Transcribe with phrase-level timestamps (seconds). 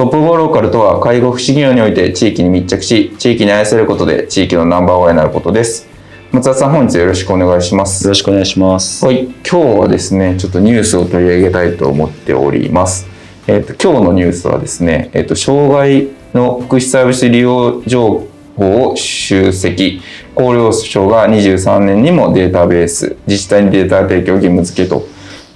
[0.00, 5.90] トップオブローカルとは介護福祉業において地域に密着し地域に愛されることで地域のナンバーワンになることです。
[6.32, 8.04] 松田さん本日よろしくお願いします。
[8.04, 9.04] よろしくお願いします。
[9.04, 9.24] はい。
[9.26, 13.06] 今日はですねちょっとニュースを取り上げたいと思っております。
[13.46, 20.00] えっ、と今日のニュースはですねえっ、と障害の福祉サービス利用情報を集積。
[20.34, 25.06] 厚労省が23年にもデータベース自治体にデータ提供義務付けと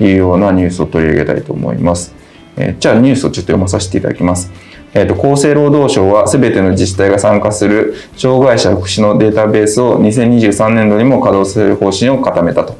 [0.00, 2.14] いうようなニュースを取り上げたいと思います、
[2.56, 4.50] えじゃあニュースをちょっと読まさせていただきます。
[4.94, 12.76] えーと厚生労働省は全ての自治体が参加する障害者福祉のデータベースを2023年度にも稼働する方針を固めたと。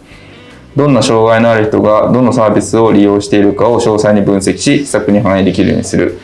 [0.76, 6.18] どんな障害のある人がどのサービスを利用しているかを詳細に分析し施策に反映できるようにする。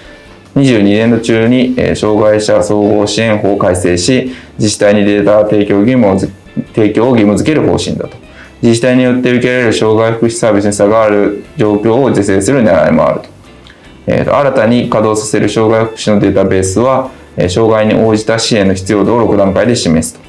[0.57, 8.17] 22年度中にえ障害者総合支援法を改正し自治体にデータ提供義務を提供を義務付ける方針だと。
[8.63, 13.30] 自治体によって受けられる障害福祉サービスに差がある状況を是正する狙いもあると。
[14.07, 20.21] えーと新たに稼働させる障害福祉のデータベースは、え障害に応じた支援の必要度を6段階で示すと。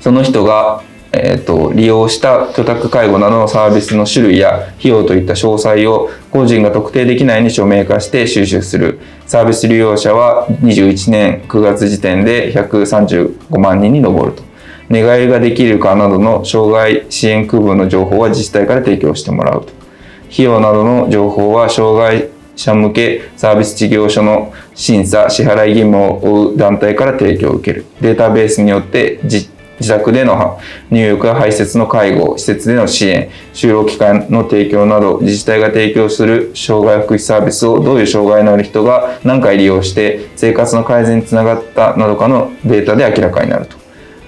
[0.00, 9.00] その人が、えーと利用した居宅介護などのサービスの種類や費用といった詳細を個人が特定できないに署名化して収集する。
[9.26, 14.42] サービス利用者は21年9月時点で135万人に上ると。
[14.88, 19.72] 寝返りができるかなどの障害支援区分の情報は自治体から提供してもらうと。
[20.30, 27.84] 費用などの情報は障害者向けサービス事業所の審査支払い義務を負う団体から提供を受ける。
[28.00, 30.58] データベースによって自自宅での
[30.90, 43.76] 入浴や排泄の介護施設での支援就労機関の提供など自治体が提供する障害福祉サービスをどういう障害のある人が何回利用して生活の改善につながったなどかのデータで明らかになると。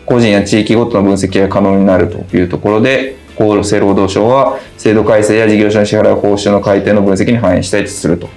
[0.05, 8.29] 個人や地域ごとの分析が可能になるというところで厚生労働省は制度改正や事業者の支払う報酬の改定の分析に反映したいとすると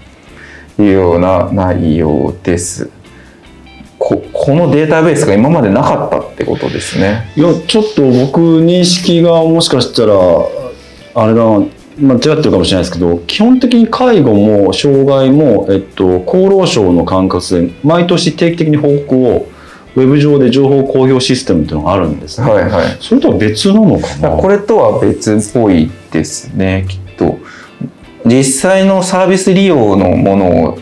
[0.82, 2.90] いうような内容です。
[3.98, 7.32] ここのデータベースが今までなかったってことですね。
[7.36, 10.14] いやちょっと僕認識がもしかしたら
[11.14, 11.66] あれだな
[12.00, 19.48] 間違ってるかもしれないですけど基本的に介護も障害も、えっと、厚労省の管轄で毎年定期的に報告を
[19.96, 22.98] ウェブ上で情報公表システムっていうのがあるんですね、はいはい。
[23.00, 24.30] それとは別なのかな？
[24.38, 27.40] これとは別っぽいですね、きっと。
[28.26, 30.80] 実際のサービス利用のものを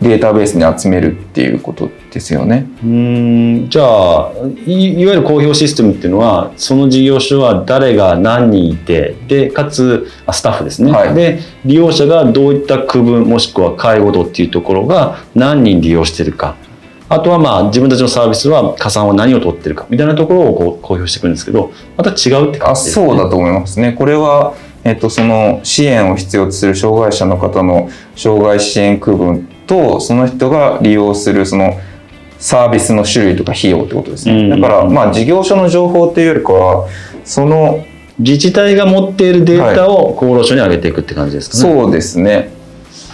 [0.00, 2.68] データベースに集めるっていうことですよね。
[2.84, 4.32] うーんじゃあ
[4.64, 16.54] いいわゆる公表システムっていうのはその事業所は誰が何人いてでかつあスタッフですね、はいで利用者がどういった区分もしくは介護度っていうところが何人利用してるか
[17.08, 23.92] あとはまあ自分たちのサービスは加算は何を取ってるかみたいなところをこう公表してくるんですけどまた違うって感じあです、ね、そうだと思いますね。
[23.92, 24.54] これは、
[24.84, 31.78] えっと、その支援を必要とする障害者の方の障害支援区分とその人が利用するその
[32.38, 34.34] サービスの種類とか費用ってことですね。
[34.34, 36.88] うんだから、まあ、事業所の情報っていうよりかは
[37.24, 37.84] その
[38.18, 42.50] 自治体が持っているデータを厚労省に上げていくって感じですかね、そうですね。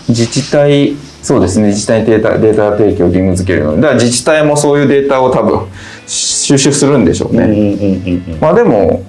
[0.08, 1.68] 自治体、そうですね。
[1.68, 5.68] 自治体にデータデータ提供を義務付けるので、だから自治体もそういうデータを多分
[6.06, 7.44] 収集するんでしょうね。
[7.44, 9.02] うんうんまあでも、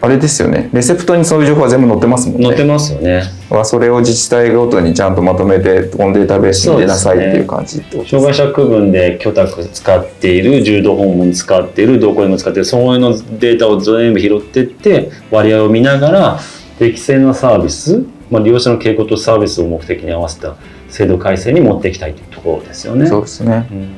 [0.00, 0.70] あれですよね。
[0.72, 2.46] レセプトにそういう情報は全部載ってますもんね。
[2.46, 13.10] 載ってますよねまあそれを自治体ごとにちゃんとまとめて、このデータベースに入れなさいっていう感じってことです障害者区分で居宅使っている重度訪問使っているどこでも使っているそういうの
[13.40, 16.40] データを全部拾っていって割合を見ながら
[16.78, 20.56] 適正なサービス、まあ、利用者の傾向とサービスを目的に合わせた
[20.94, 23.06] 制度改正に持っていきたいというところですよね。
[23.08, 23.66] そうですね。
[23.70, 23.88] うん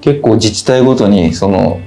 [0.00, 1.78] 結構自治体ごとにその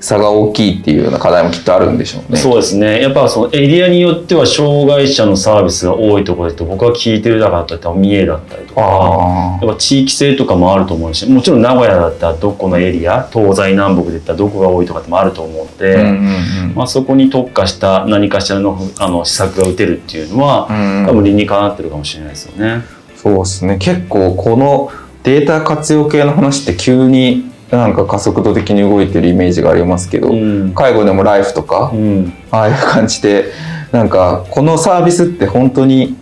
[0.00, 2.36] 差が大きいっていうような課題もきっとあるんでしょうね。
[2.36, 3.00] そうですね。
[3.00, 22.82] やっぱそのエリアによっては障害者のサービスが多いところでと僕は聞いてる中だったら三重だったりとか、あやっぱ地域性とかもあると思うし、もちろん名古屋だったらどこのエリア、東西南北で言ったらどこが多いとかってもあると思うんうんうんまあそこに特化した何かしらのあの施策が打てるっていうのは、うん多分理にかなってるかもしれないですよね。
[23.22, 24.90] そうですね結構この
[25.22, 30.74] データ活用系の話って急になんか加速度的に動いてるイメージがありますけど、うん。
[30.74, 32.32] 介護でもライフとか、うん。
[32.50, 33.50] ああいう感じで
[33.92, 36.16] なんかこのサービスって本当に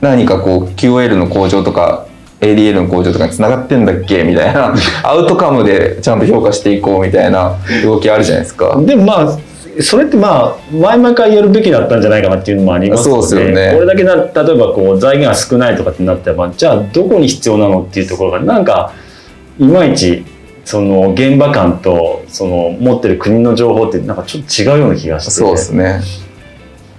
[0.00, 2.06] 何かこう QOL の向上とか
[2.40, 4.74] ADL の向上とかにつながってんだっけみたいな
[5.04, 8.78] アウトカムでちゃんと評価していこうみたいな動きあるじゃないですか。
[8.82, 9.38] でもまあ
[9.80, 18.92] それってまあ前々からやるべきだったんじゃないかなっていうのもありますのでそうですよねこれだけな例えばこう財源が少ないとかってなったらじゃあどこに必要なのっていうところがなんか
[19.58, 20.24] いまいち
[20.64, 26.00] その現場感とその持ってる国の情報ってなんかちょっと違うような気がしてそうですね。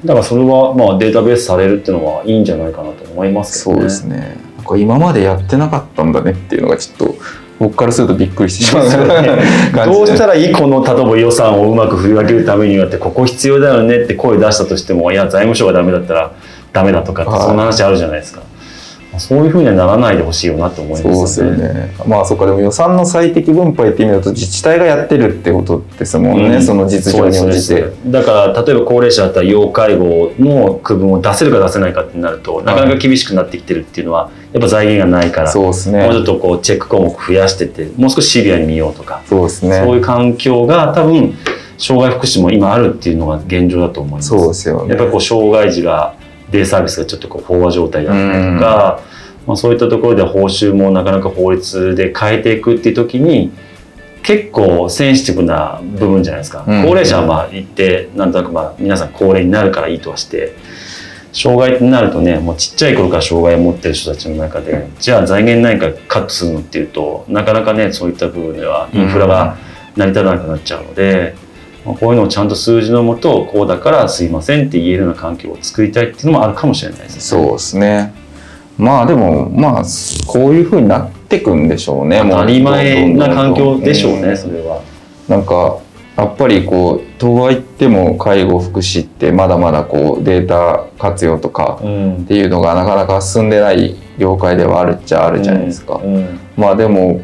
[0.05, 3.81] だからそれはまあデータベースされるっていうのはいいんじゃないかなと思いますけどね。
[3.81, 4.37] そうですね。
[4.55, 7.15] なんか今までやってなかったんだねっていうのがちょっと
[7.59, 16.31] 僕からするとびっくりしてしまうねどうしたらいいこの例えば予算をうまく振り分けるためにはってここ必要だよねって声出したとしてもいや財務省がダメだったら
[16.73, 18.41] ダメだとかってそんな話あるじゃないですか、
[19.19, 21.73] そういうふうにはならないでほしいよなと思いそうですよますよね。
[21.73, 21.93] ね。
[22.07, 27.91] まあそっかでも予算の最適分配って意味だと自治体がやってるってことですもんね、うんその実情に応じて。
[28.07, 39.81] だから例えば高齢者だったら要介護の区分を出せるか出せないかってなるとなかなか厳しくなってきてるっていうのはやっぱ財源がないからそうですねもうちょっとこうチェック項目増やしてってもう少しシビアに見ようとかそうですね。
[39.83, 41.35] そういう環境が多分
[41.77, 44.29] 障害福祉も今あるっていうのが現状だと思います。
[44.29, 44.89] そうですよね。
[44.89, 46.15] やっぱりこう障害児が
[46.51, 49.01] デイサービスがちょっとこう飽和状態だったりとか、
[49.45, 53.51] まあ、そういったところで報酬もなかなか法律で変えていくっていう時に
[54.23, 56.83] 結構センシティブな部分じゃないですか、うん。
[56.83, 60.53] 高齢者はまあ言ってなんとなくまあ皆さん高齢になるからいいとはして
[61.31, 69.57] 障害になるとねもうちっちゃい頃から障害を持ってる人たちの中でじゃあ財源ないからカットするのっていうとなかなかねそういった部分ではインフラが
[69.95, 71.46] 成り立たなくなっちゃうので、まあ
[71.95, 77.21] こういうのをちゃんと数字のもとこうだからすいませんって言えるような環境を作りたいっていうのもあるかもしれないですね。
[77.21, 78.13] そうですね。
[78.77, 79.83] まあでもまあ
[80.27, 82.21] こういう風になってくんでしょうね。
[82.23, 84.81] 当たり前な環境でしょうね、んそれは。
[85.27, 85.79] なんか
[86.15, 96.01] やっぱりこうとはいっても介護福祉ってまだまだこうデータ活用とかうんっていうのがなかなか進んでない業界ではあるっちゃあるじゃないですか。
[96.03, 97.21] うんまあでも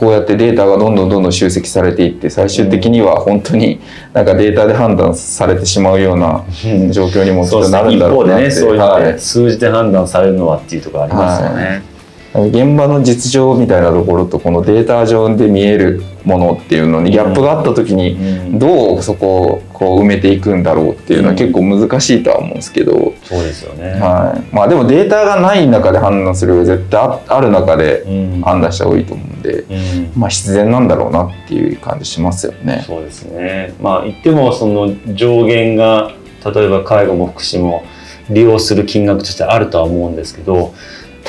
[0.00, 3.80] こうやってデータがどんどんどんどん集積されていって最終的には本当に
[4.14, 6.90] なんかデータで判断されてしまうようなうん。
[6.90, 8.50] 状況にもきっそうですねとなるん一方でね、だろうなって。
[8.50, 9.04] そういうのはい。
[9.12, 11.82] で数字で判断されるのはっていうところありますよね。
[12.32, 23.92] 現場の実情みたいなところとこのデータ上で見えるものっていうのにギャップがあった時にうんどうそこをこう埋めていくんだろうっていうのは結構難しいとは思うんですけど、そうですよね。
[23.92, 32.84] はい、まあでもデータがない中で判断するより絶対あある中でうん判断した方がいいと思うんで、うんまあ必然なんだろうなっていう感じしますよね。
[32.86, 33.74] そうですね。
[33.80, 36.12] まあ言ってもその上限が
[36.44, 37.82] 例えば介護も福祉も
[38.30, 40.74] 利用する金額としてあるとは思うんですけど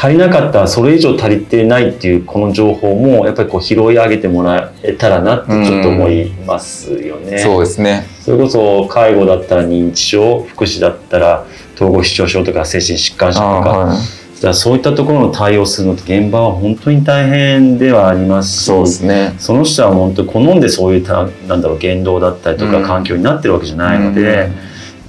[0.01, 7.37] 足りなかったらそれ以上足りてないっていうこの情報もやっぱりこう拾い上げてもらえたらなってちょっと思いますよね。
[7.37, 8.07] そうですね。
[8.19, 11.45] それこそ介護だったら認知症福祉だったら
[11.75, 13.97] 統合失調症とか精神疾患者とかはい
[14.41, 19.35] だそういったところの対応するのって現場は本当に大変ではありますしそうですね。
[19.37, 24.49] その人は本当に好んでそういうたなんだろう言動だったりとかうん環境になってるわけじゃないので、やっ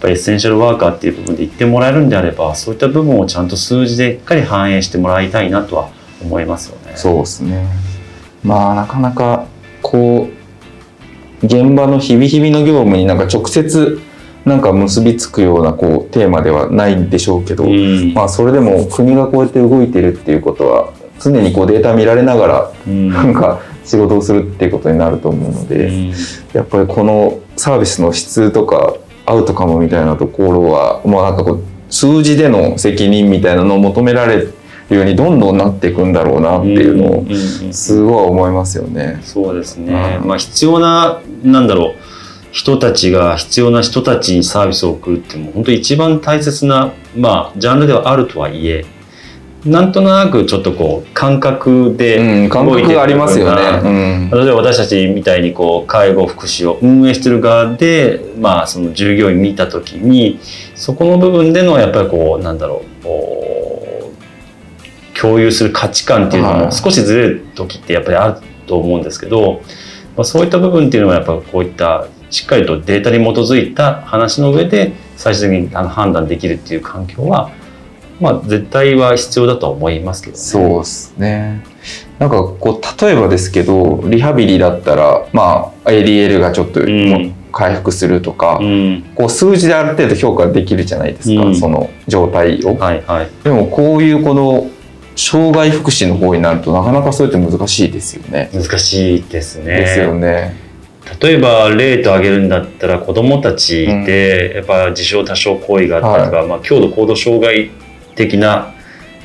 [0.03, 5.91] ぱりエッセンシャルワーカーっていう部分で言ってもらえるんであればそういった部分をちゃんと数字でしっかり反映してもらいたいなとは
[6.21, 6.93] 思いますよね。
[6.97, 7.67] そうですね。
[8.43, 9.47] まあなかなか
[9.81, 10.29] こ
[11.43, 14.01] う現場の日々日々の業務になんか直接
[14.45, 26.13] なんか結びつくようなこうテーマではないんでしょうけど、うんまあそれでも国がこうやって動いてるっていうことは常にこうデータ見られながらうんなんか仕事をするっていうことになると思うので、うん
[26.53, 28.95] やっぱりこのサービスの質とか
[29.33, 34.55] アウトカムみたいなところはまあなんかこう数字での責任みたいなのを求められる
[34.91, 39.21] ようにどんどんなっていくんだろうなっていうのをすごい思いますよね。
[39.23, 41.95] そうですね、うんまあ必要ななんだろう。
[42.53, 48.85] 人たちが必要な人たちにサービスを送るっていう本当に一番大切な、まあ、ジャンルではあるとはいえ
[49.65, 54.31] なんとなくちょっとこう感覚で動いてるありますよ部分がね。
[54.33, 60.41] 例えば私たちみたいにこう介護福祉を運営してる側で、まあ、その従業員見た時に
[60.75, 69.63] そこの部分でのやっぱりこうなんだろう共有する価値観っていうのはいも少しずれる時ってやっぱりあると思うんですけど
[70.17, 77.51] まあ、そういった部分っていうのはやっぱこういったしっかりとデータに基づいた話の上で最終的にあの判断できるっていう環境は、
[78.21, 80.43] まあ、絶対は必要だとは思いますけどね。
[80.43, 81.65] そうですね。
[82.19, 92.77] なんかこう例えばですけどリハビリだったらまあ ADL がちょっとん回復するとか、うんこう数字である程度評価できるじゃないですか、うんその状態を。
[92.77, 94.71] はいはいでもこういうこの
[95.17, 98.51] 障害福祉の方になるとなかなかそうやって難しいですよね。
[98.53, 99.77] 難しいですね。
[99.77, 100.57] ですよね。
[101.21, 107.71] 例えば例と挙げるんだったら子どもたちでやっぱ自傷多少行為があったりとか、まあ、強度行動障害
[108.15, 108.75] 的な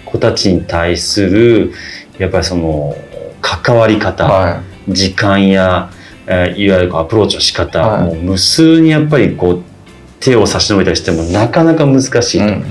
[0.06, 1.74] 子たちに対する
[2.18, 2.96] やっぱりその
[3.42, 5.92] 関わり方、は時間や、
[6.26, 9.64] えーいわゆるアプローチの仕方、はいもう無数にやっぱりこう
[10.20, 12.42] 手を差し伸べたりしてもなかなか難しいい。
[12.42, 12.48] と。
[12.48, 12.64] うん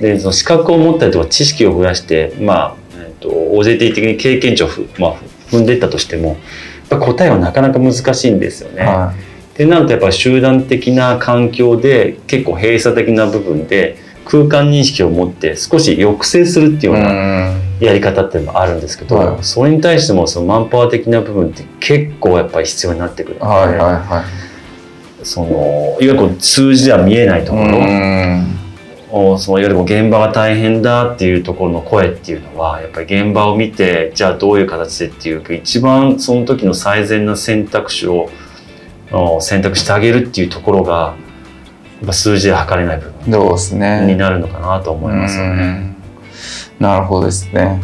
[0.00, 5.16] でその資格を持ったりとか知識を増やしてまあ、えー、と OJT 的に経験値をふ、まあ、
[5.50, 6.36] 踏んでいったとしてもやっ
[6.90, 8.84] ぱ答えはなかなか難しいんですよね。
[8.84, 9.14] は
[9.54, 16.98] ってなるとやっぱり集団的な環境で結構閉鎖的な部分で空間認識を持って少し抑制するっていうい。
[16.98, 24.24] よううなんやり方っていうのもあるんですけど、はいそれに対してもそのマンパワー的な部分って結構やっぱり必要になってくるので、はいはいは
[25.22, 27.56] そのいわゆるこう数字では見えないとい。
[27.56, 27.62] こ
[29.10, 38.28] ろ、そのいわゆる現場が大変だっていうところの声っていうのはやっぱり現場を見てじゃあどういう形でっていう一番その時の最善な選択肢を
[39.12, 41.23] お選択してあげるっていうところがや
[42.02, 44.06] っぱ数字で測れない部分そうですね。
[44.06, 45.62] になるのかなと思いますよね。
[45.62, 45.94] うん
[46.80, 47.80] なるほどですね。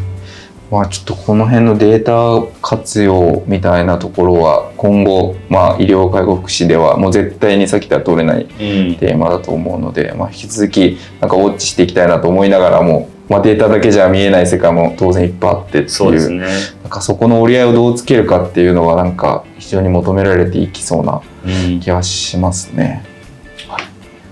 [0.70, 8.48] まあちょっとこの辺のデータ活用みたいなところは今後、まあ、医療介護福祉ではもう絶対に避けては取れないうん
[8.96, 16.46] テーマだと思うので、まあ、引き続きなんかウォッチしていきたいなと思いながらも、まあ、データだけじゃ見えない世界も当然いっぱいあってっていうね。
[16.82, 22.84] なんかそこの折り合いをどうつけるかっていうのはなんか非常に求められていきそうなうん気はしますね。
[22.84, 23.09] はい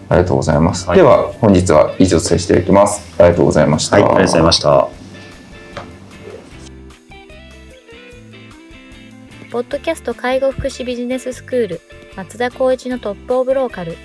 [0.09, 0.87] ありがとうございます。
[0.89, 3.03] はいでは本日は以上とさせていただきます。
[3.19, 3.97] ありがとうございました。
[3.97, 4.89] はい、ありがとうございました。
[9.51, 11.81] ポッドキャスト介護福祉ビジネススクール
[12.17, 13.97] 松田光一のトップオブローカル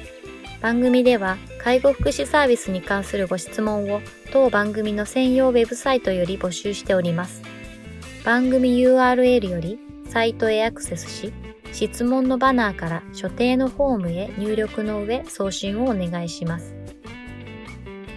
[0.61, 7.41] 番組では介護福祉サービスに関するご質問を当番組の専用ウェブサイトより募集しております
[8.23, 11.33] 番組 URL よりサイトへアクセスし
[11.73, 16.75] 質問のバナーから所定のフォームへ入力の上送信をお願いします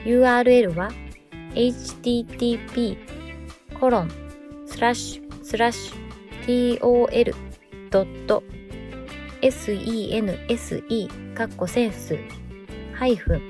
[0.04, 0.90] URL は
[1.54, 2.98] http
[3.80, 4.10] コロン
[4.66, 6.78] スラッシュスラッシュ
[9.50, 12.18] tol.sense かっこセンス
[12.92, 13.42] ハイフン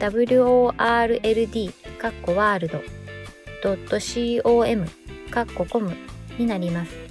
[0.00, 2.80] world かっこワールド
[4.42, 4.86] .com
[5.30, 5.92] かっこコム
[6.38, 7.05] になります。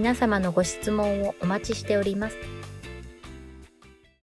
[0.00, 2.36] 皆様のご質問をお待ちしております。